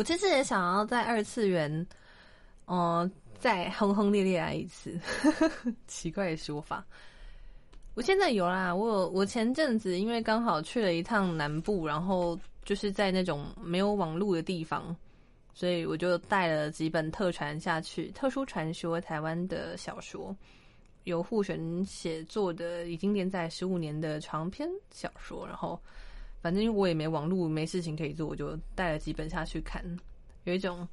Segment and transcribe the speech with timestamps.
[0.00, 1.86] 我其实也想要在二次元，
[2.68, 4.98] 嗯、再轰轰烈烈来一次。
[5.86, 6.82] 奇怪的说法。
[7.94, 14.96] 我现在有啦，我有我前阵子因为刚好去了一趟南部，然后就是在那种没有网络的地方，
[15.52, 20.34] 所以我就带了几本特传下去，特殊传说台湾的小说，
[21.04, 25.78] 由户选写作的，已经连载十五年的长篇小说，然后
[26.40, 29.84] 反正我也没网络，没事情可以做，我就带了几本下去看，
[30.44, 30.86] 有一种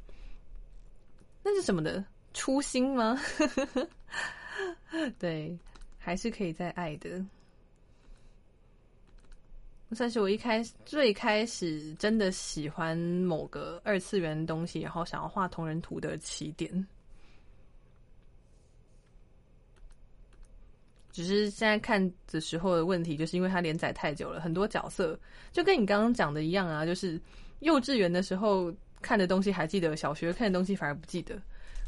[1.44, 3.20] 那是什么的初心吗？
[5.20, 5.58] 对。
[6.00, 7.22] 还是可以再爱的，
[9.92, 16.88] 算是我一开始最开始真的喜欢某个二次元东西，然后想要画同人图的起点。
[21.18, 25.20] 只是现在看的时候的问题，就是因为它连载太久了，很多角色
[25.52, 27.20] 就跟你刚刚讲的一样啊，就是
[27.62, 31.36] 幼稚园的时候看的东西还记得，小学看的东西反而不记得。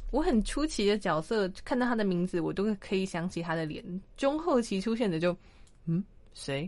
[0.10, 3.86] 我很出奇的角色，看到他的名字，我都可以想起他的脸。
[4.18, 5.38] 中后期出现的就，
[5.86, 6.68] 嗯，谁？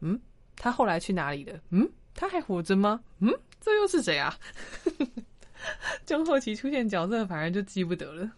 [0.00, 0.18] 嗯，
[0.56, 1.60] 他后来去哪里了？
[1.68, 2.98] 嗯，他还活着吗？
[3.18, 4.34] 嗯，这又是谁啊？
[6.06, 8.30] 中后期出现角色，反而就记不得了。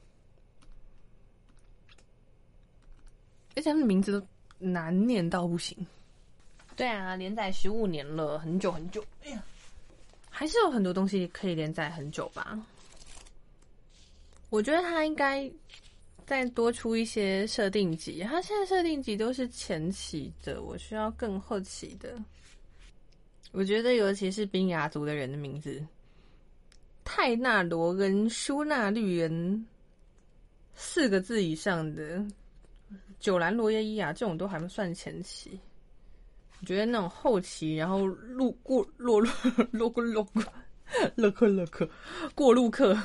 [3.55, 4.27] 而且他们的名字都
[4.59, 5.77] 难念到不行。
[6.77, 9.05] 对啊，连载十五年了，很久很久。
[9.25, 9.43] 哎呀，
[10.31, 12.59] 还是有很多东西可以连载很久吧。
[14.49, 15.51] 我觉得他应该
[16.27, 22.17] 再多出一些设定集，他现在设定集都是前期的，我需要更后期的。
[23.53, 25.85] 我觉得尤其是冰牙族的人的名字，
[27.05, 29.67] 泰纳罗跟舒纳绿人
[30.75, 32.25] 四个字以上的，
[33.21, 35.61] 九兰罗耶伊啊这种都还不算前期。
[36.61, 39.31] 我觉得那种后期，然后路过落落
[39.71, 40.43] 落过落过
[41.15, 41.89] 勒克勒克
[42.35, 43.01] 过路客。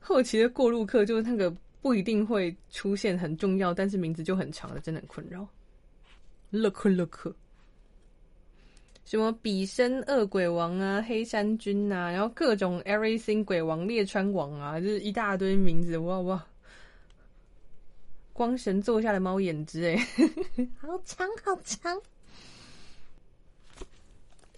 [0.00, 1.50] 后期的过路客就是那个
[1.82, 5.46] 不一定会出现很重要，但是名字就很长的，真的很困扰。
[6.50, 7.34] 乐克乐克，
[9.04, 16.46] 什么比身恶鬼王啊、黑山君啊，然后各种 everything 鬼王、列川王啊，就是一大堆名字，哇哇！
[18.38, 19.96] 光神座下的猫眼睛，哎，
[20.80, 22.00] 好长好长。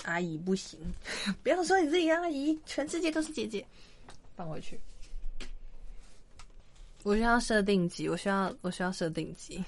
[0.05, 0.79] 阿姨不行，
[1.43, 3.65] 不要说你自己阿姨，全世界都是姐姐，
[4.37, 4.79] 放回去。
[7.05, 9.57] 我需要设定级，我需要我需要设定级。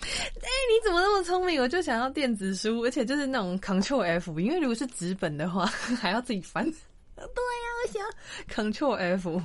[0.00, 1.62] 哎，你怎么那么聪明？
[1.62, 6.64] 我就想要电子书，而且就是那种 Ctrl F，因为如果是纸本的话，还要自己翻。
[6.64, 7.28] 对呀，
[7.78, 8.02] 我想
[8.72, 9.40] Ctrl F，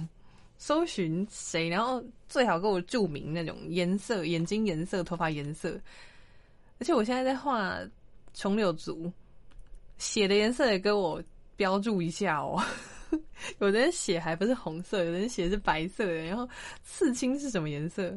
[0.57, 5.79] 搜寻谁，然后最好给我注明那种颜色、眼睛颜色、头发颜色。
[6.79, 7.79] 而且我现在在画
[8.33, 9.11] 重柳族，
[9.97, 11.21] 血的颜色也给我
[11.55, 12.63] 标注一下哦。
[13.59, 16.13] 有的人血还不是红色，有的人血是白色的。
[16.25, 16.47] 然后
[16.83, 18.13] 刺青是什么颜色？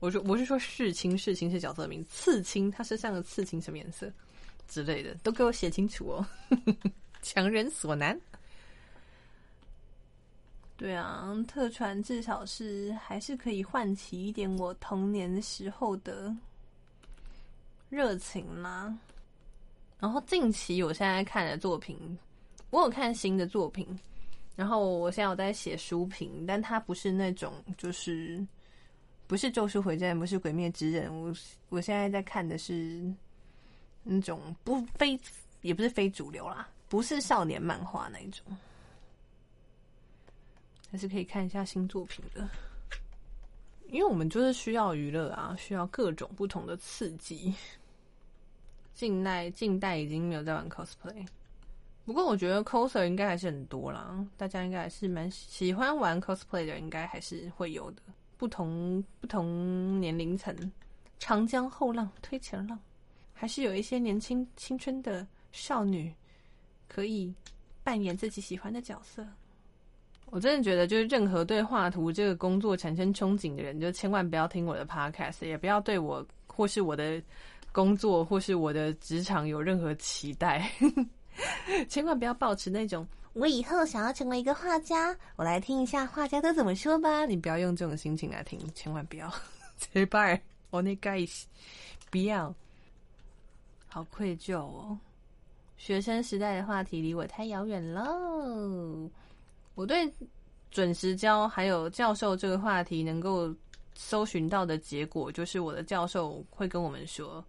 [0.00, 2.04] 我说我是说世青，世青是角色名。
[2.10, 4.12] 刺青他身上的刺青什么颜色
[4.68, 6.26] 之类的，都给我写清楚哦。
[7.22, 8.20] 强人所难。
[10.76, 16.34] 对啊，特传至少是还是可以唤起一点我童年时候的
[17.88, 18.92] 热情啦。
[20.00, 22.18] 然后近期我现在看的作品，
[22.70, 23.86] 我有看新的作品。
[24.56, 28.44] 然后我现在有在写书评，但它不是那种就是
[29.26, 31.10] 不是《咒术回战》，不是《鬼灭之刃》。
[31.12, 31.34] 我
[31.70, 33.02] 我现在在看的是
[34.02, 35.18] 那种不非
[35.62, 38.44] 也不是非主流啦，不是少年漫画那一种，
[40.94, 42.48] 还是可以看一下新作品的。
[43.88, 47.52] 因为我们就是需要娱乐啊，需要各种不同的刺激。
[48.94, 51.26] 近代近代已经没有在玩 cosplay。
[52.04, 58.00] 不过我觉得 coser 应该还是很多啦，大家应该还是蛮喜欢玩 cosplay 的，应该还是会有的。
[58.36, 60.56] 不同不同年龄层，
[61.18, 62.78] 长江后浪推前浪，
[63.32, 66.14] 还是有一些年轻青春的少女
[66.86, 67.34] 可以
[67.82, 69.26] 扮演自己喜欢的角色。
[70.34, 77.22] 我真的觉得，就是任何对画图这个工作产生憧憬的人，就千万不要听我的 podcast，也不要对我或是我的
[77.70, 80.68] 工作或是我的职场有任何期待。
[81.88, 87.24] 千万不要保持那种我以后想要成为一个画家，我来听一下画家都怎么说吧。
[87.26, 89.32] 你不要用这种心情来听，千万不要。
[89.78, 91.44] 失败，我那 guys，
[92.10, 92.52] 不要，
[93.86, 94.98] 好愧疚哦。
[95.76, 99.08] 学生时代的话题离我太遥远喽。
[99.74, 100.12] 我对
[100.70, 103.54] 准时教还有教授这个话题能够
[103.94, 107.44] 搜寻到的结果，就是我的教授会跟我们说，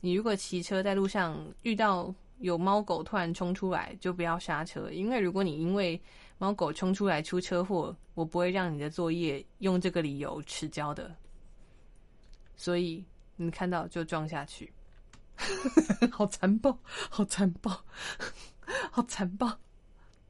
[0.00, 2.14] 你如果骑车在路上遇到。
[2.40, 5.98] 有猫狗突然冲出来，就不要刹车，因为如果你因为
[6.36, 11.14] 猫狗冲出来出车祸，我不会让你的作业用这个理由迟交的。
[12.56, 13.02] 所以
[13.36, 14.70] 你看到就撞下去，
[16.10, 16.76] 好残暴，
[17.08, 17.70] 好残暴，
[18.90, 19.56] 好残暴！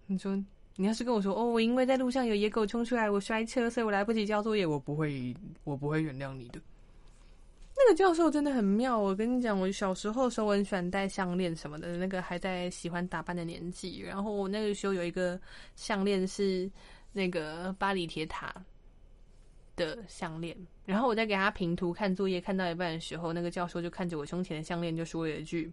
[0.07, 0.39] 你说
[0.77, 6.61] 你要是跟我说哦，我因为在路上有野狗冲出来，我摔车，所以我来不及交作业，我不会，我不会原谅你的。
[7.77, 14.01] 那个教授真的很妙，我跟你讲，我小时候时候很喜欢戴项链什么的，那个还在喜欢打扮的年纪。
[14.01, 15.41] 然后我那个时候有一个
[15.75, 16.71] 项链是
[17.13, 18.55] 那个巴黎铁塔
[19.77, 25.71] 的项链，然后我在给他评图看作业，看到一半的时候，那个教授就看着我胸前的项链，就说了一句：“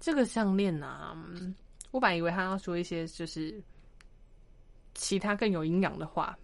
[0.00, 1.16] 这个项链啊。”
[1.90, 3.62] 我本以为他要说一些就是
[4.94, 6.36] 其他更有营养的话，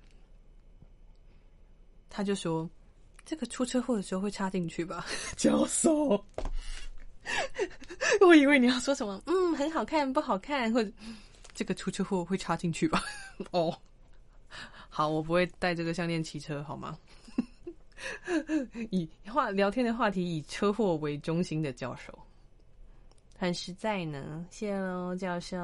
[2.08, 2.69] 他就说。
[3.23, 5.06] 这个出车祸的时候会插进去吧，
[5.37, 6.25] 教授？
[8.23, 10.91] 我以为你要说什么，嗯，很好看，不好看，或者
[11.55, 13.05] 这个出车祸会插进去吧？
[13.52, 13.73] 哦，
[14.88, 16.99] 好，我不会带这个项链骑车，好吗？
[18.91, 22.19] 以话聊天的话题以车祸为中心的教授，
[23.38, 24.44] 很实在呢。
[24.50, 25.56] 谢喽，教授。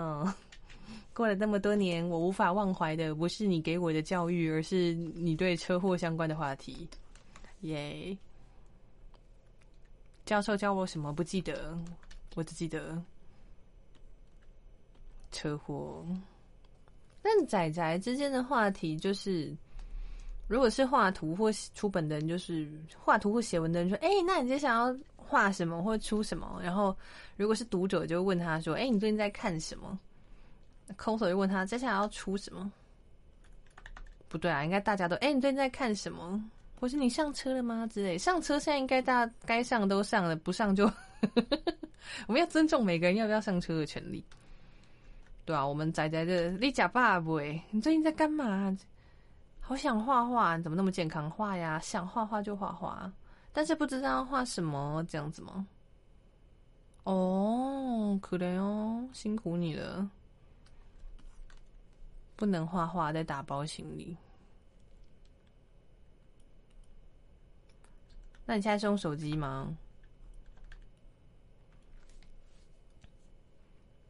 [1.12, 6.88] 过了那么多年，我无法忘怀的不是你给我的教育，而是你对车祸相关的话题。
[7.62, 8.16] 耶！
[10.24, 11.78] 教授教我什么不记得，
[12.34, 13.00] 我只记得
[15.32, 16.04] 车祸。
[17.22, 19.56] 但仔仔之间的话题就是，
[20.48, 22.68] 如果是画图或出本的人，就是
[22.98, 26.96] 画图或写文的人说：“哎，那你接下来要画什么或出什么？”然后
[27.36, 29.98] 如果是读者，就问他说：“哎，你最近在看什么？”
[30.96, 32.70] 空手就问他接下来要出什么？
[34.28, 36.42] 不对啊，应该大家都：“哎，你最近在看什么？”
[36.78, 37.86] 或是你上车了吗？
[37.90, 40.84] 之类，上车现在应该大家该上都上了，不上就
[42.28, 44.22] 我们要尊重每个人要不要上车的权利，
[45.46, 47.34] 对啊，我们仔仔的你假爸不？
[47.36, 48.76] 哎，你最近在干嘛？
[49.60, 51.30] 好想画画，怎么那么健康？
[51.30, 53.10] 画呀，想画画就画画，
[53.52, 55.66] 但是不知道画什么，这样子吗？
[57.04, 60.08] 哦，可怜哦，辛苦你了，
[62.36, 64.16] 不能画画，再打包行李。
[68.44, 69.76] 那你现在是用手机吗？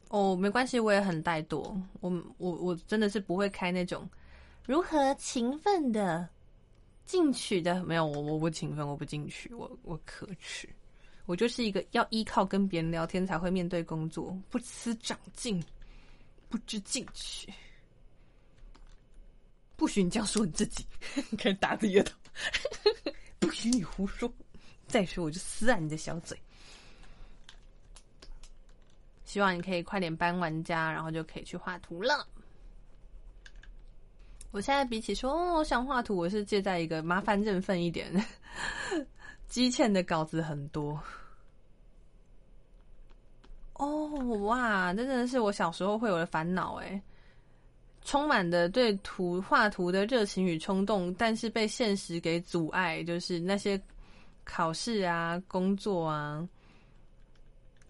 [0.09, 1.75] 哦，没关系，我也很怠惰。
[2.01, 4.09] 我我我真的是不会开那种
[4.65, 6.29] 如何勤奋的
[7.05, 10.69] 进取的，没有我我不勤奋，我不进取，我我可耻。
[11.25, 15.63] 我就是一个要依靠跟别人聊天才会面对工作，不思长进，
[16.49, 17.53] 不知进取。
[19.77, 20.85] 不许你这样说你自己，
[21.39, 22.17] 开始打自己的头。
[23.39, 24.33] 不许你胡说！
[24.87, 26.39] 再说我就撕烂你的小嘴。
[29.25, 32.27] 希望你可以快点搬完家，然后就可以去画图了。
[34.53, 38.11] 我现在比起说哦，我想画图，我是借在一个麻烦认份一点，
[39.49, 40.99] 积欠的稿子很多。
[43.75, 44.09] 哦
[44.47, 47.03] 哇，真的是我小时候会有的烦恼哎。
[48.07, 53.79] 充满的对图画图的热情与冲动，但是被现实给阻碍，就是那些
[54.45, 56.49] 考试啊、工作啊、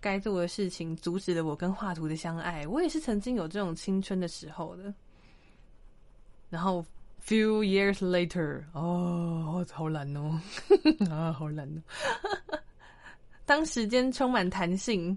[0.00, 2.66] 该做的事情，阻止了我跟画图的相爱。
[2.66, 4.92] 我也是曾经有这种青春的时候的。
[6.49, 6.82] 然后
[7.23, 10.40] ，few years later，哦，好懒哦，
[11.11, 11.82] 啊，好懒哦。
[13.44, 15.16] 当时间充满弹性。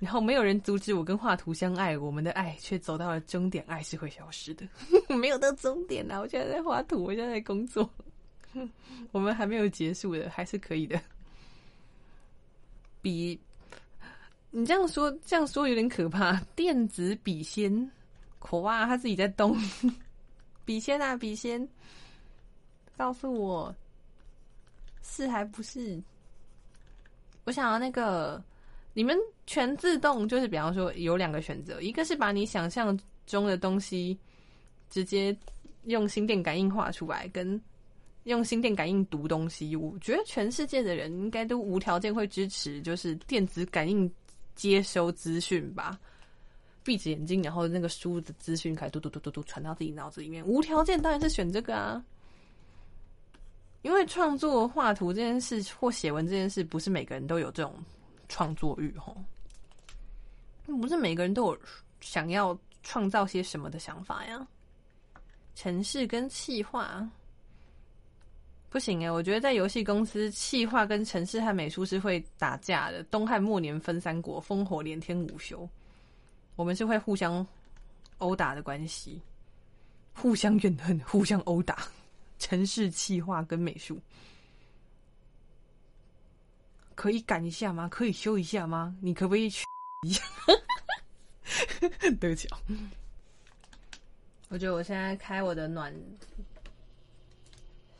[0.00, 4.64] 然后没有人阻止我跟画图相爱，我们的爱却走到了终点，爱是会消失的，
[5.12, 6.20] 没有到终点啊！
[6.20, 7.90] 我现在在画图，我现在在工作，
[9.10, 11.00] 我们还没有结束的，还是可以的。
[13.02, 13.38] 笔，
[14.50, 16.38] 你这样说这样说有点可怕。
[16.54, 17.90] 电子笔仙，
[18.38, 19.56] 可哇，他自己在动。
[20.64, 21.68] 笔仙啊，笔仙，
[22.96, 23.74] 告诉我，
[25.02, 26.00] 是还不是？
[27.44, 28.40] 我想要那个。
[28.94, 29.16] 你们
[29.46, 34.18] 全自动就是，比方说有两个选择，一个是把你想象中的东西
[34.90, 35.36] 直接
[35.84, 37.60] 用心电感应画出来，跟
[38.24, 39.76] 用心电感应读东西。
[39.76, 44.10] 我觉得全世界的人应该都无条件会支持，就是电子感应
[44.54, 45.98] 接收资讯吧。
[46.82, 52.02] 闭着眼睛，然后那个书的资讯开始嘟嘟嘟嘟嘟传到自己脑子里面，无条件当然是选这个啊。
[53.82, 57.72] 因为创作画图这件事或写文这件事，不是每个人都有这种。
[58.28, 59.16] 创作欲吼，
[60.66, 61.58] 不是每个人都有
[62.00, 64.46] 想要创造些什么的想法呀。
[65.54, 67.08] 城市跟气化，
[68.68, 73.02] 不行哎，我觉得在游戏公司，气化跟城市和美术是会打架的。
[73.04, 75.68] 东汉末年分三国，烽火连天午休，
[76.54, 77.44] 我们是会互相
[78.18, 79.20] 殴打的关系，
[80.14, 81.88] 互相怨恨，互相殴打。
[82.38, 83.98] 城市气化跟美术
[86.98, 87.88] 可以赶一下吗？
[87.88, 88.92] 可以修一下吗？
[89.00, 89.64] 你可不可以去
[90.04, 90.24] 一下？
[92.18, 92.58] 对不起啊，
[94.48, 95.94] 我觉得我现在开我的暖。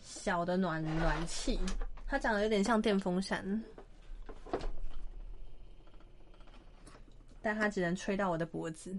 [0.00, 1.60] 小的暖暖气，
[2.08, 3.62] 它长得有点像电风扇，
[7.40, 8.98] 但它只能吹到我的脖子。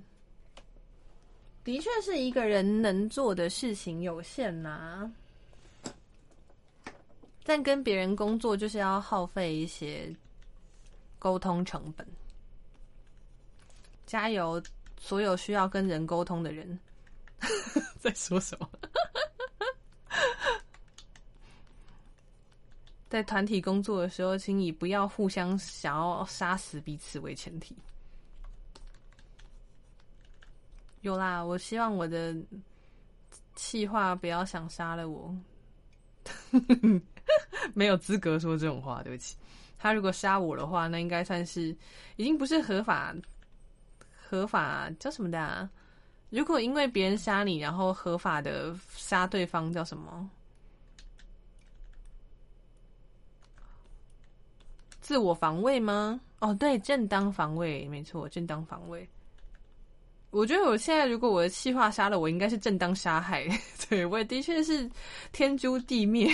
[1.66, 5.12] 的确是一个人能做的事情有限呐，
[7.50, 10.16] 但跟别人工作就是要耗费一些
[11.18, 12.08] 沟通成本。
[14.06, 14.62] 加油，
[15.00, 16.80] 所有需要跟人沟通的人，
[17.98, 18.70] 在说什么？
[23.10, 27.76] 在团体工作的时候，请以不要互相想要杀死彼此为前提。
[31.02, 32.38] 有啦，我希望我的
[33.56, 35.36] 气话不要想杀了我。
[37.80, 39.38] 没有资格说这种话，对不起。
[39.78, 41.74] 他如果杀我的话，那应该算是
[42.18, 43.16] 已经不是合法
[44.18, 45.70] 合法叫什么的？
[46.30, 50.30] 如果因为别人杀你，然后合法的杀对方叫什么？
[55.00, 56.20] 自我防卫吗？
[56.40, 59.08] 哦，对，正当防卫，没错，正当防卫。
[60.32, 63.48] 我觉得我现在如果我的气话杀了我，应该是正当杀害。
[63.90, 64.88] 对我也的确是
[65.32, 66.30] 天诛地灭，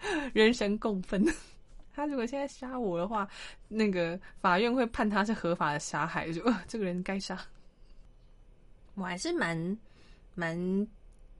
[0.32, 1.24] 人神共愤。
[1.92, 3.28] 他如果现在杀我的话，
[3.68, 7.38] 那个法院会判他是合法的杀害，就 这个人该杀。
[8.94, 9.78] 我还是蛮
[10.34, 10.56] 蛮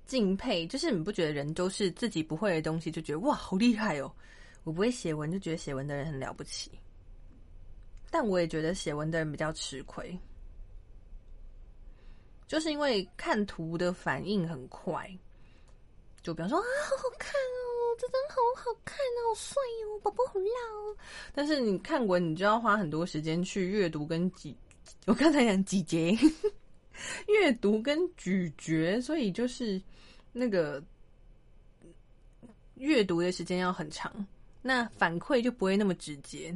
[0.07, 4.13] 敬佩，就是你不觉得人都是自己不会的东西，就觉得哇，好厉害哦。
[4.65, 6.71] 我不会写文，就觉得写文的人很了不起，
[8.11, 10.19] 但我也觉得写文的人比较吃亏，
[12.47, 15.11] 就是因为看图的反应很快，
[16.23, 19.55] 就比方说啊，好好看哦，这张好好看哦，好帅
[19.87, 20.97] 哦，宝宝好辣哦。
[21.35, 24.55] 但是你看文，你就要花很多时间去阅读跟咀，
[25.07, 26.17] 我刚才讲咀嚼，
[27.29, 29.81] 阅读跟咀嚼，所以就是
[30.33, 30.83] 那个
[32.75, 34.13] 阅读的时间要很长。
[34.63, 36.55] 那反馈就不会那么直接。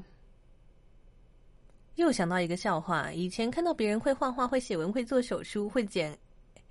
[1.97, 6.19] 又想到一个笑话，以前看到别人会画画、会写文、会做手书、会剪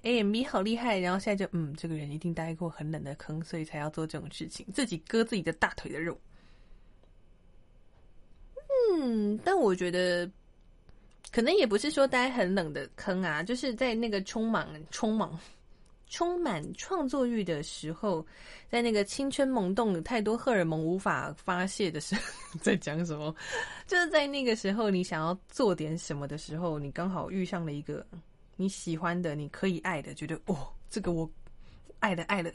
[0.03, 0.97] A M B，好厉害。
[0.97, 6.17] 然后现在就嗯，这个人一定待过很冷的坑，所以才要做这种事情，自己割自己的大腿的肉。
[8.93, 10.29] 嗯，但我觉得
[11.31, 15.37] 可能也不是说待很冷的坑啊，就是在那个匆忙、匆忙。
[16.09, 18.23] 充满创作欲的时候，
[18.69, 22.21] 在那个青春萌动、太多荷尔蒙无法发泄的时候，
[22.61, 23.35] 在讲什么？
[23.87, 28.05] 就是在那个时候，你想要做点什么的时候，你刚好遇上了一个
[28.55, 31.29] 你喜欢的、你可以爱的，觉得哦，这个我
[31.99, 32.51] 爱的爱了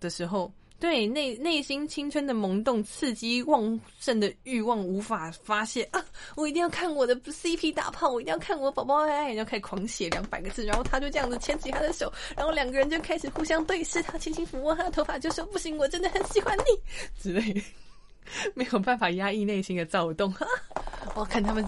[0.00, 0.52] 的时候。
[0.80, 6.00] 对内内心青春的萌动、刺激旺盛的欲望无法发泄啊！
[6.36, 16.80] 我一定要看我的 CP 大炮，我一定要看我宝宝爱爱，然后开始狂写两百个字，然后他就这样子牵起他的手，然后两个人就开始互相对视，他轻轻抚摸他的头发，就说：“不行，我真的很喜欢你。”
[17.20, 17.60] 之类，
[18.54, 20.32] 没有办法压抑内心的躁动。
[21.16, 21.66] 我看他们。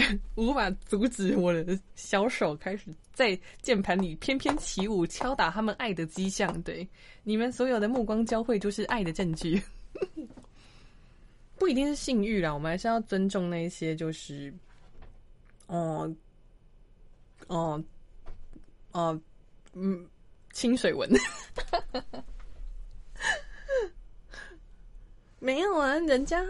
[0.36, 6.60] 无法阻止我的小手开始在键盘里翩翩起舞，敲打他们爱的迹象。
[6.62, 6.88] 对
[7.22, 9.62] 你们所有的目光交汇，就是爱的证据。
[11.58, 14.52] 不一定是性欲啦，我们还是要尊重那些，就是
[15.66, 16.14] 哦
[17.46, 17.82] 哦
[18.92, 19.20] 哦
[19.72, 20.06] 嗯，
[20.52, 21.10] 清水文。
[25.38, 26.42] 没有啊，人家。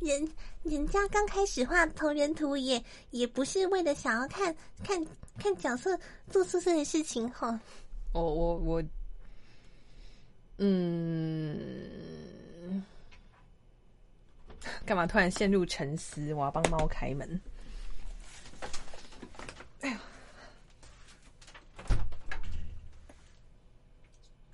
[0.00, 0.28] 人
[0.68, 5.06] 人家刚开始画同人图，也也不是为了想要看看
[5.38, 7.60] 看角色做出这些事情哈。
[8.12, 8.82] 哦，我我，
[10.58, 10.84] 嗯，
[14.84, 16.34] 干嘛突然陷入沉思？
[16.34, 17.40] 我要帮猫开门。
[19.82, 20.00] 哎呀，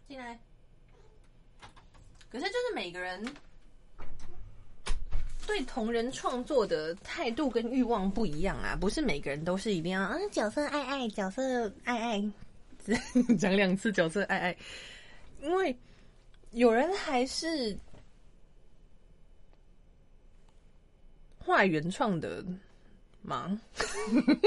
[0.09, 0.39] 进来。
[2.31, 3.35] 可是就是每个人。
[5.53, 12.33] 对同人创作的态度跟欲望不一样啊，不是每个人都是一定要啊角色爱爱角色爱爱，
[13.39, 14.57] 讲两次角色爱爱，
[15.43, 15.77] 因为
[16.53, 17.77] 有人还是
[21.39, 22.43] 画原创的
[23.21, 23.61] 吗？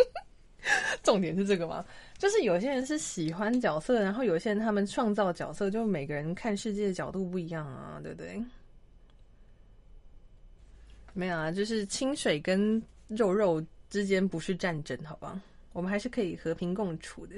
[1.03, 1.85] 重点是这个吗？
[2.17, 8.43] 就是有些人是喜欢角色，然后有些人他们创造角色，就每个人看世界的角度不一样啊，对不对？
[11.15, 15.41] 没有啊，就是清水跟肉肉之间不是战争，好吧？
[15.71, 17.35] 我们还是可以和平共处的。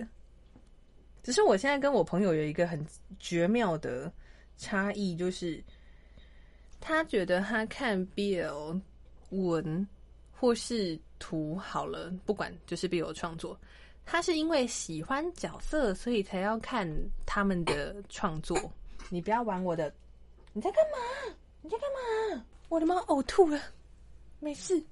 [1.21, 2.83] 只是我现在跟我朋友有一个很
[3.19, 4.11] 绝妙的
[4.57, 5.63] 差异，就是
[6.79, 8.81] 他觉得他看 BL
[9.29, 9.87] 文
[10.31, 13.59] 或是图好了，不管就是 BL 创作，
[14.05, 16.87] 他是因为喜欢角色，所以才要看
[17.27, 18.57] 他们的创作。
[19.09, 19.93] 你不要玩我的，
[20.53, 21.35] 你在干嘛？
[21.61, 22.45] 你在干嘛？
[22.69, 23.61] 我的猫呕吐了，
[24.39, 24.83] 没事，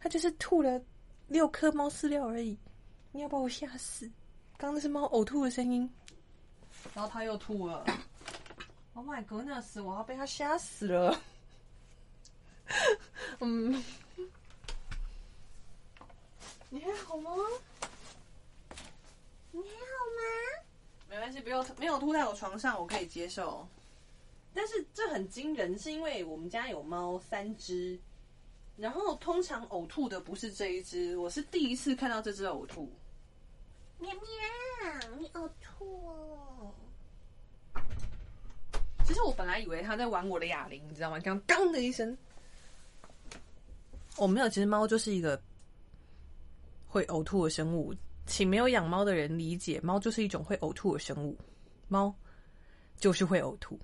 [0.00, 0.80] 它就是吐了
[1.28, 2.58] 六颗猫饲料而已。
[3.12, 4.10] 你要把我吓死！
[4.56, 5.90] 刚那是猫呕吐的声音，
[6.94, 7.84] 然后它又吐了。
[8.94, 9.82] Oh my goodness！
[9.82, 11.20] 我要被它吓死了。
[13.38, 13.82] 嗯，
[16.68, 17.32] 你还好吗？
[19.52, 20.64] 你还好吗？
[21.08, 23.66] 没关系，不用没有吐在我床上，我可以接受。
[24.52, 27.98] 但是这很惊人，是因为我们家有猫三只，
[28.76, 32.90] 然后通常呕吐的不是这一只，我是第一次看到这只呕吐。
[33.98, 36.74] 喵喵，你呕吐哦！
[39.04, 41.18] 其实我本来以为它在玩我的哑铃，你知道吗？
[41.20, 42.16] 刚刚的一声，
[44.16, 44.48] 我没有。
[44.48, 45.40] 其实猫就是一个
[46.86, 47.94] 会呕吐的生物，
[48.26, 51.36] 请没有养猫的人理解，猫就是一种会呕吐的生物，
[51.88, 52.14] 猫
[52.96, 53.78] 就是会呕吐。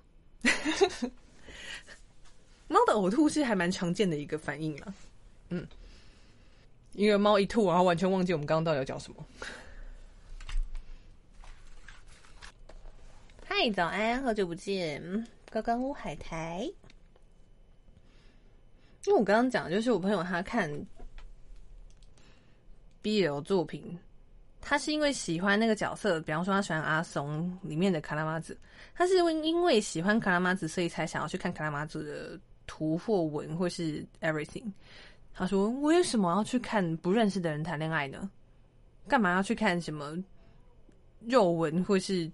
[2.67, 4.93] 猫的呕吐是还蛮常见的一个反应了，
[5.49, 5.65] 嗯，
[6.93, 9.25] 因为猫一吐，然后完全忘记我们刚刚到底要讲什么。
[13.45, 16.69] 嗨，早安，好久不见，高刚屋海苔。
[19.05, 20.69] 因为我刚刚讲，就是我朋友他看
[23.01, 23.97] BL 作品，
[24.59, 28.59] 他是因为喜欢那个角色，比方说他喜欢阿松里面的卡拉马子，
[28.97, 34.71] 他是因为喜欢卡拉马子，所以才想要去看卡拉马子的图或文或是 everything。
[35.33, 38.29] 他说：“为什么要去看不认识的人谈恋爱呢？
[39.07, 40.17] 干嘛要去看什么
[41.21, 42.29] 肉文或是？”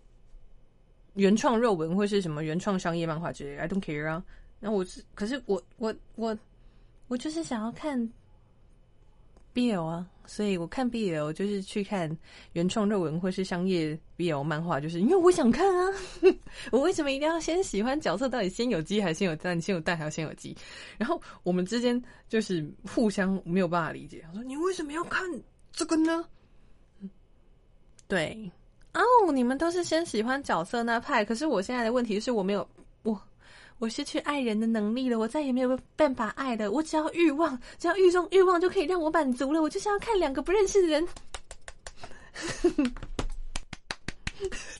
[1.15, 4.25] 原创肉文或是什么原创商业漫画之类，I don't care 啊。
[4.59, 6.35] 那我是，可是我我我
[7.07, 8.09] 我就是想要看
[9.53, 12.09] BL 啊，所以我看 BL 就是去看
[12.53, 15.93] 原创热文或是商业 BL 漫画，就是因为我想看啊。
[16.71, 18.27] 我为什么一定要先喜欢角色？
[18.27, 19.59] 到底先有鸡还是先有蛋？
[19.61, 20.55] 先有蛋还是先有鸡？
[20.97, 24.23] 然后我们之间就是互相没有办法理解。
[24.27, 25.23] 他说：“你为什么要看
[25.71, 26.25] 这个呢？”
[28.07, 28.51] 对。
[28.93, 32.67] 哦，你们都是先喜欢角色那派，可是我现在的问题是我没有
[33.79, 36.71] 我我失去爱人的能力了，我再也没有办法爱了。
[36.71, 39.61] 我只要欲望，只要欲中欲望就可以让我满足了。
[39.61, 41.05] 我就是要看两个不认识的人，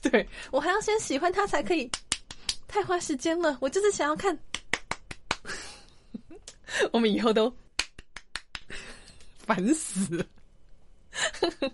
[0.00, 1.90] 对我还要先喜欢他才可以，
[2.66, 3.58] 太花时间了。
[3.60, 4.38] 我就是想要看，
[6.90, 7.54] 我们以后都
[9.36, 10.24] 烦死了。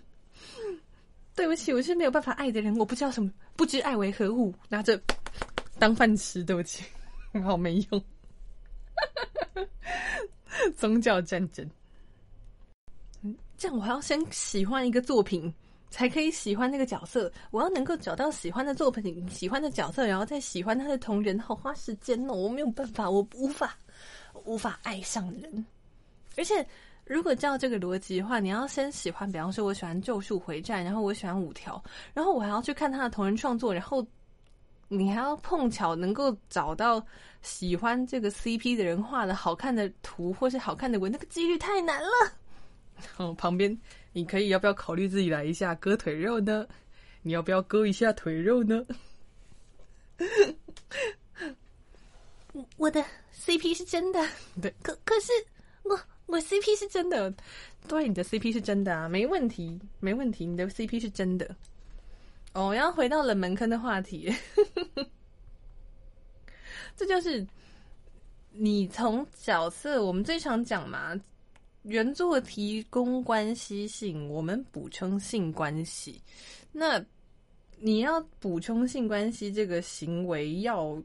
[1.33, 5.01] 对不起，我是没有办法爱的人，我不知道什么，不知爱为何物，拿着
[5.79, 6.43] 当饭吃。
[6.43, 6.83] 对不起，
[7.43, 8.03] 好没用。
[10.77, 11.69] 宗教战争，
[13.57, 15.53] 这样我还要先喜欢一个作品，
[15.89, 17.31] 才可以喜欢那个角色。
[17.51, 22.33] 我要能够找到喜欢的作品、喜欢的角色，然后再喜欢他的同人，好花时间哦。
[22.33, 23.77] 我没有办法，我无法，
[24.45, 25.65] 无法爱上人，
[26.37, 26.65] 而且。
[27.03, 34.05] 如果照这个逻辑的话，你要先喜欢，比方说，我喜欢《咒术回战》，然后我喜欢五条，然后我还要去看他的同人创作，然后
[34.93, 37.01] 你还要碰巧能够找到
[37.41, 42.09] 喜欢这个 CP 的人画的好看的图或是好看的文，那个几率太难了。
[43.15, 43.75] 哦，旁边
[44.11, 46.67] 你可以要不要考虑自己来一下割腿肉呢？
[47.21, 48.85] 你要不要割一下腿肉呢？
[52.75, 53.01] 我的
[53.33, 54.27] CP 是真的，
[54.61, 55.31] 对，可可是
[55.83, 55.97] 我。
[56.27, 57.33] 我 CP 是真的，
[57.89, 61.53] 对，你的 CP 是真的啊，没问题，没问题，你的 CP 是真的。
[62.53, 64.33] 哦，要回到冷门坑的话题，
[67.01, 67.45] 这就是
[68.51, 71.19] 你从角色，我们最常讲嘛，
[71.81, 76.21] 原作提供关系性，我们补充性关系。
[76.71, 77.03] 那
[77.79, 80.95] 你要补充性关系这个行为，要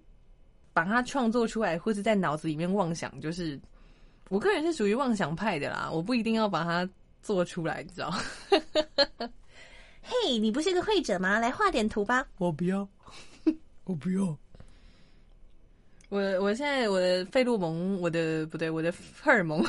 [0.75, 3.59] 把它创作出来，或者在脑子里面妄想，就是。
[4.29, 6.87] 我个人是属于妄想派的啦，我不一定要把它
[7.23, 8.13] 做出来，你知道？
[10.03, 11.39] 嘿，你不是个会者吗？
[11.39, 12.27] 来画点图吧。
[12.37, 12.87] 我不要，
[13.87, 14.37] 我不要。
[16.09, 19.65] 我我现在我的费洛蒙，我的不对，我的荷尔蒙，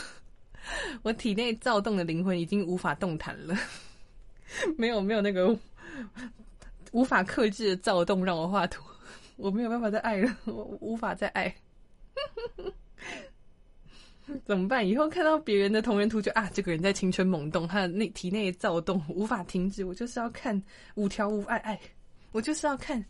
[1.02, 3.58] 我体内躁动的灵魂已经无法动弹了。
[4.78, 5.58] 没有没有那个
[6.92, 8.84] 无法克制的躁动让我画图，
[9.36, 11.54] 我没有办法再爱了，我无法再爱。
[14.46, 14.88] 怎么办？
[14.88, 19.84] 以后看到别人的同人图，就啊，这个人在青春萌动，他的内体内躁动无法停止。
[19.86, 20.62] 我就是要看
[20.96, 21.80] 五条悟爱爱，
[22.32, 23.04] 我就是要看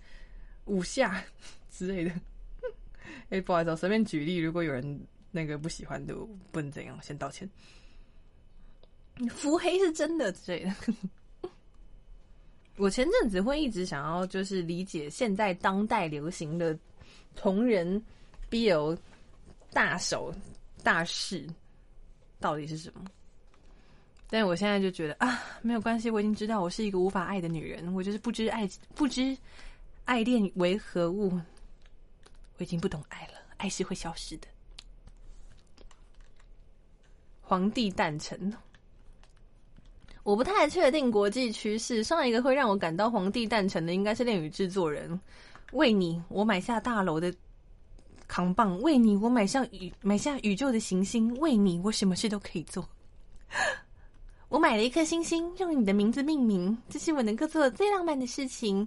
[0.66, 1.24] 五下
[1.72, 2.12] 之类的。
[3.30, 5.00] 哎，不好意思，随便举例，如果有人
[5.32, 6.16] 那个不喜欢的，
[6.52, 7.50] 不能怎样，先道歉。
[9.30, 11.50] 腹黑是真的之类的。
[12.78, 16.78] 我前阵子会一直想要，就是理解现在当代流行的
[17.36, 18.02] 同人
[18.50, 18.98] BL
[19.72, 20.34] 大手。
[20.84, 21.46] 大事
[22.40, 23.04] 到底是什么？
[24.30, 29.36] 但我现在就觉得啊，没有关系，我已经知道我是一个无法爱的女人，我就是不知爱，不知
[30.06, 31.38] 爱恋为何物，
[32.58, 34.48] 我已经不懂爱了，爱是会消失的。
[37.42, 38.54] 皇帝诞辰，
[40.24, 42.04] 我不太确定国际趋势。
[42.04, 45.20] 上一个会让我感到皇帝诞辰的，应该是恋与制作人
[45.72, 47.34] 为你，我买下大楼的。
[48.30, 51.34] 扛棒为你，我买上宇买下宇宙的行星。
[51.36, 52.86] 为你，我什么事都可以做。
[54.50, 58.86] 我买了一颗星星，用你的名字命名，这是我能够做的最浪漫的事情。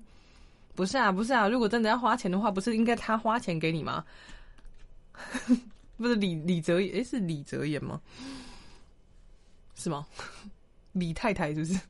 [0.74, 4.04] 不是啊，不是啊，如果真的要花钱的话，不是应该他花钱给你吗？
[5.98, 8.00] 不是李李泽言，是李泽言吗？
[9.74, 10.06] 是吗？
[10.92, 11.80] 李太太是不是？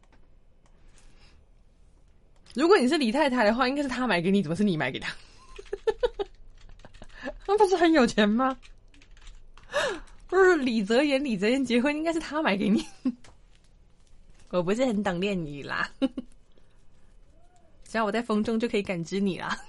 [2.54, 5.14] 如果你是李太太的话，应该是他买给你，怎么是你买给他？
[7.46, 8.58] 那不是很有钱吗？
[10.26, 12.84] 不是李泽言，李泽言结婚应该是他买给你。
[14.48, 15.88] 我不是很懂恋你啦，
[17.90, 19.60] 只要我在风中就可以感知你啦。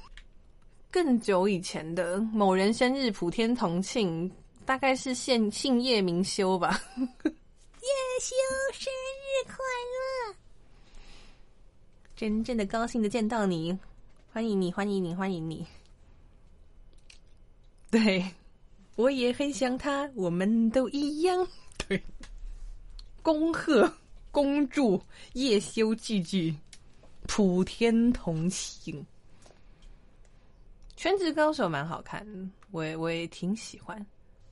[0.91, 4.31] 更久以前的某人生日，普天同庆，
[4.63, 6.79] 大概是姓姓叶明修吧。
[7.01, 7.89] 叶
[8.21, 8.35] 修
[8.73, 10.35] 生日快乐！
[12.15, 13.75] 真正的高兴的见到你，
[14.31, 15.65] 欢迎你，欢迎你，欢迎你。
[17.89, 18.23] 对，
[18.97, 21.47] 我也很想他，我们都一样。
[21.87, 21.99] 对，
[23.23, 23.91] 恭贺
[24.29, 25.01] 恭祝
[25.33, 26.55] 叶修句句
[27.33, 29.05] 普天同庆。
[30.97, 32.27] 全职高手蛮好看，
[32.71, 34.05] 我也我也挺喜欢。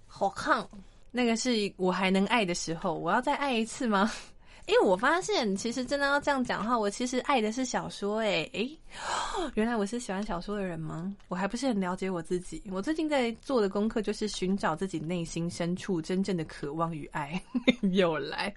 [0.07, 0.65] 好看，
[1.11, 4.09] 那个是我还能爱的时候，我要再爱一次吗？
[4.65, 8.19] 因为我发现，其实真的要这样讲的话，我其实爱的是小说。
[8.19, 8.69] 哎哎，
[9.55, 11.13] 原来我是喜欢小说的人吗？
[11.27, 12.63] 我还不是很了解我自己。
[12.71, 17.43] 我最近在做的功课就是寻找自己内心深处真正的渴望与爱。
[17.91, 18.55] 又来，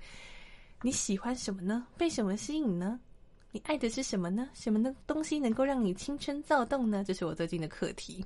[0.80, 1.85] 你喜欢什么呢？
[1.98, 3.00] 被什么吸引呢？
[3.54, 4.48] 你爱的是什么呢？
[4.54, 7.04] 什么的东西能够让你青春躁动呢？
[7.06, 8.24] 这是我最近的课题。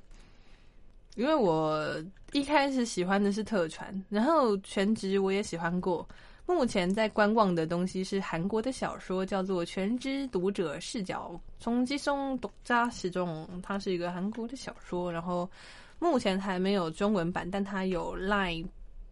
[1.16, 2.00] 因为我
[2.32, 6.06] 一开始喜欢的是特传，然后全职我也喜欢过。
[6.46, 15.12] 目前在观望的东西是韩国的小说，叫做《全知读者视角》，从基松独扎始终，它是一个韩国的小说。
[15.12, 15.50] 然后
[15.98, 18.64] 目前还没有中文版，但它有 Line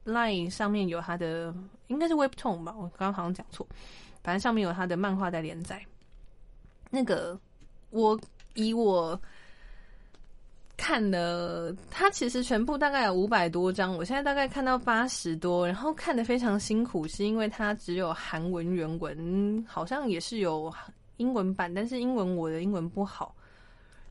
[0.04, 1.52] Line 上面有它的，
[1.88, 2.72] 应该是 Webtoon 吧？
[2.76, 3.66] 我刚刚好像讲错，
[4.22, 5.84] 反正上面有它的漫画在连载。
[6.94, 7.36] 那个
[7.90, 8.18] 我
[8.54, 9.20] 以我。
[10.76, 20.70] 看了，它其实全部大概有五百多章，我现在大概看到八十多，然后看的非常辛苦，是因为它只有韩文原文，好像也是有
[21.16, 23.34] 英文版，但是英文我的英文不好。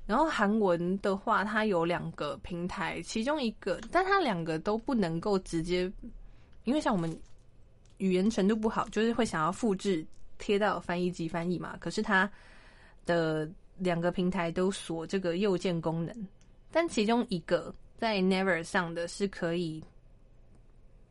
[0.08, 5.92] 然后韩文的话，它有两个平台，其中一个，但它两个都不能够直接，
[6.64, 7.14] 因为像我们
[7.98, 10.04] 语言程度不好，就是会想要复制
[10.38, 11.76] 贴到翻译机翻译嘛。
[11.78, 12.28] 可是它
[13.06, 16.28] 的两个平台都锁这个右键功能。
[16.72, 19.84] 但其中一个在 Never 上的是可以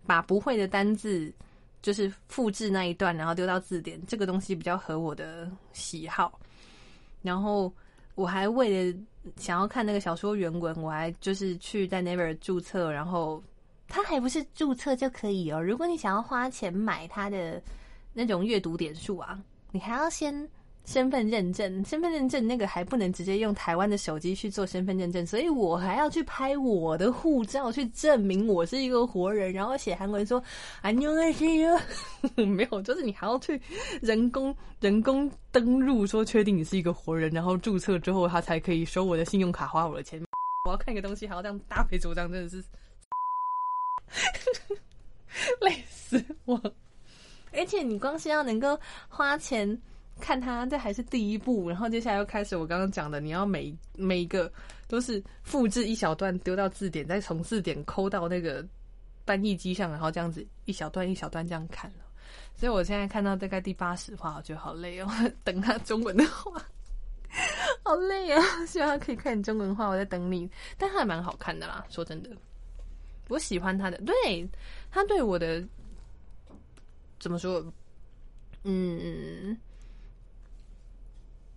[0.04, 1.32] 把不会的单字
[1.80, 4.04] 就是复制那一段，然后丢到字典。
[4.06, 6.40] 这个东西比较合我的喜好。
[7.22, 7.72] 然后
[8.14, 8.98] 我还为了
[9.36, 12.90] 想要看那个小说原文，我还就是去在 Never 注册。
[12.90, 13.42] 然后
[13.86, 15.62] 它还不是注册就可以哦。
[15.62, 17.62] 如果你想要花钱买它的
[18.12, 20.48] 那种阅读点数啊，你还要先。
[20.85, 30.41] 身份认证，身份认证那个还不能直接用台湾的手机去做身份认证，所以我还要去拍我的护照去证明我是一个活人，然后写韩文说“
[30.83, 31.77] 안녕하세요”，
[32.45, 33.61] 没有，就是你还要去
[34.01, 40.23] 人工人工登录，说确定你是一个活人，然后注册之后他才可以收我的信用卡，花我的钱。
[40.63, 42.63] 我要看一个东西，还要这样大费周章，真的是
[45.59, 46.57] 累死我！
[47.51, 49.77] 而且你光是要能够花钱。
[50.20, 54.50] 看他，这还是第一步，然后接下来又开始我刚刚讲的，你要每每一个
[54.86, 58.64] 都是复制一小段丢到字典，再从字典抠到那个
[59.26, 61.90] 翻译机上，然后这样子一小段一小段这样看
[62.54, 65.08] 所以我现在看到大概第八十话，我觉得好累哦，
[65.42, 66.62] 等他中文的话，
[67.82, 68.40] 好累啊！
[68.66, 70.48] 希望他可以看中文话，我在等你。
[70.78, 72.30] 但他还蛮好看的啦，说真的，
[73.28, 74.48] 我喜欢他的，对
[74.90, 75.62] 他对我的
[77.18, 77.64] 怎么说？
[78.64, 79.56] 嗯，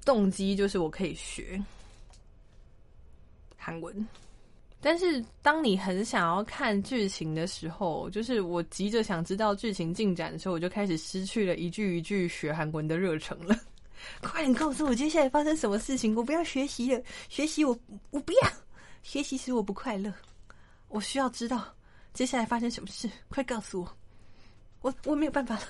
[0.05, 1.61] 动机就是我可以学
[3.57, 4.07] 韩文。
[4.79, 13.59] 但是当你很想要看剧情的时候，就是我急着想知道剧情进展的时候，我就开始失去了一句一句学韩文的热忱了。
[14.21, 16.13] 快点告诉我接下来发生什么事情！
[16.15, 17.75] 我不要学习了，学习我
[18.11, 18.39] 我不要
[19.01, 20.13] 学习使我不快乐。
[20.89, 21.73] 我需要知道
[22.13, 23.97] 接下来发生什么事，快告诉我！
[24.81, 25.63] 我我没有办法了。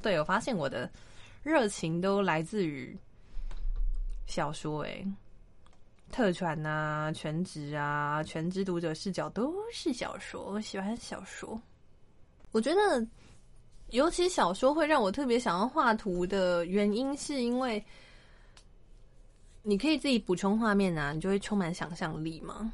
[0.00, 0.90] 对，我发现我的
[1.42, 2.96] 热情都来自于
[4.30, 5.04] 小说，诶。
[6.12, 10.44] 特传啊，全职啊，全职读者视角都是小说。
[10.50, 11.60] 我喜欢小说，
[12.50, 13.06] 我觉得，
[13.90, 17.80] 尤其小说会让我特别想要画图的原因，是因为
[19.62, 22.72] 你可以自己补充画面啊，你就会充满想象力嘛。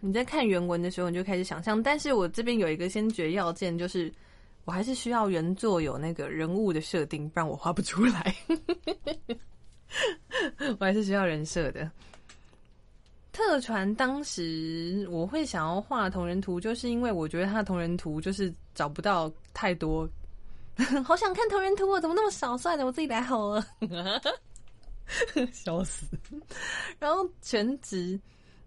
[0.00, 1.80] 你在看原文的时候，你就开始想象。
[1.80, 4.12] 但是我这边有一个先决要件，就是
[4.64, 8.34] 我还是需要原作有那个人物的设定，不然我画不出来。
[10.78, 11.90] 我还是需要人设的。
[13.32, 20.08] 特传当时我会想要画同人图，就是因为我觉得他的同人图就是找不到太多，
[21.04, 22.58] 好想看同人图哦，怎么那么少？
[22.58, 23.64] 算了，我自己来好了，
[25.52, 26.04] 笑死。
[26.98, 28.18] 然后全职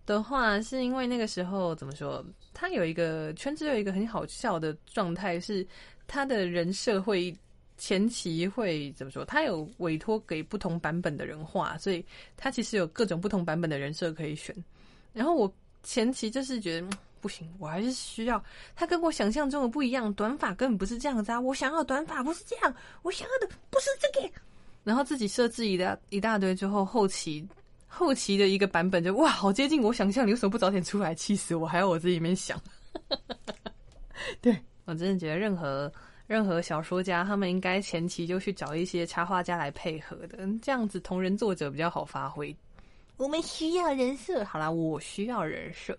[0.06, 2.24] 的话，是因为那个时候怎么说？
[2.54, 5.68] 他有一个全职有一个很好笑的状态，是
[6.08, 7.36] 他的人设会。
[7.82, 9.26] 前期会怎么说？
[9.26, 12.06] 他有委托给不同版本的人画，所以
[12.38, 14.56] 他其实有各种不同版本的人设可以选。
[15.14, 16.88] 然后我前期就是觉得
[17.20, 18.42] 不行，我还是需要
[18.76, 21.42] 他跟我想象中的不一样，短发根本不是这样子啊！
[21.42, 24.30] 我想要短发不是这样，我想要的不是这个。
[24.84, 27.44] 然后自己设置一大一大堆之后，后期
[27.88, 31.16] 后期的一个版本就哇，好接近我想象，你为什么不早点出来？
[31.16, 31.66] 气死我！
[31.66, 32.62] 还要我自己里面想。
[34.40, 35.92] 对我真的觉得任何。
[36.32, 42.56] 任何小说家，他们应该前期就去找一些插画家来配合的，这样子同人作者比较好发挥。
[43.18, 45.98] 我们需要人设，好啦，我需要人设。